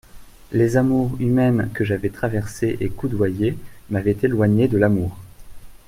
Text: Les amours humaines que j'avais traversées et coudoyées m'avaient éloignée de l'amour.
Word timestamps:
Les 0.51 0.77
amours 0.77 1.15
humaines 1.19 1.69
que 1.75 1.85
j'avais 1.85 2.09
traversées 2.09 2.75
et 2.79 2.89
coudoyées 2.89 3.55
m'avaient 3.91 4.17
éloignée 4.23 4.67
de 4.67 4.79
l'amour. 4.79 5.15